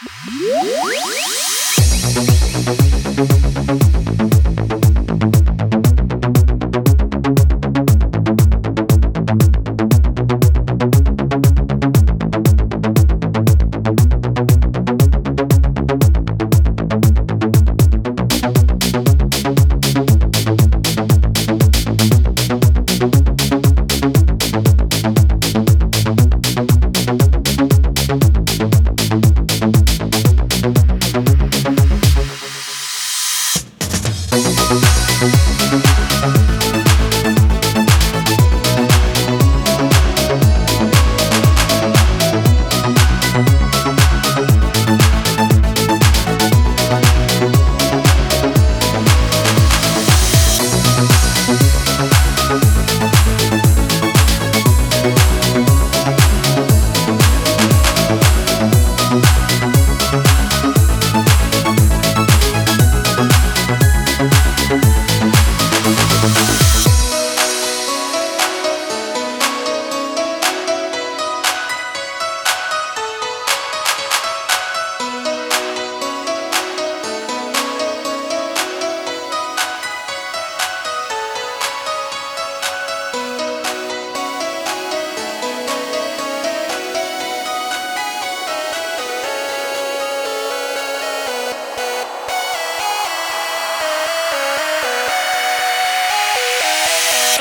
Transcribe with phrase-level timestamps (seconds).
[0.00, 0.78] Música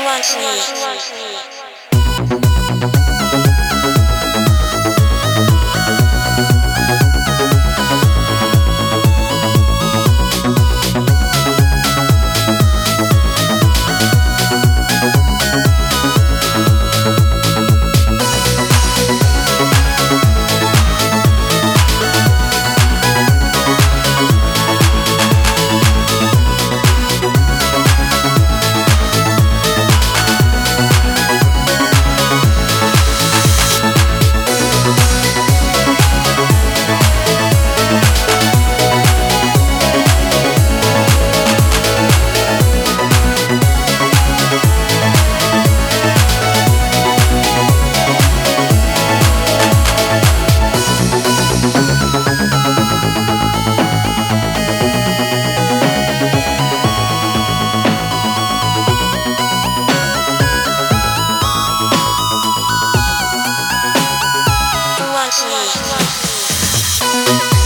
[0.00, 0.96] 希望出了希望
[65.32, 65.46] Thank
[67.54, 67.59] you.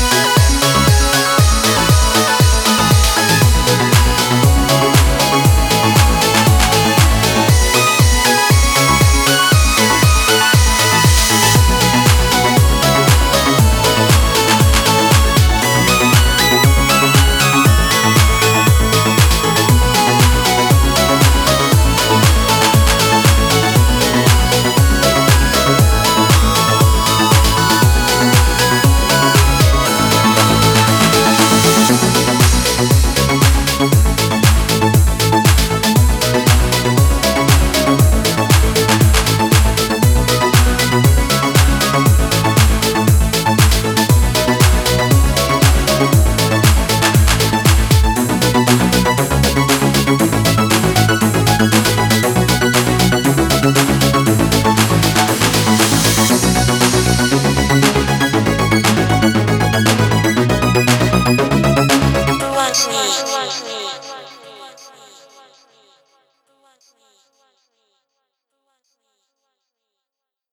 [63.47, 64.14] Thank you.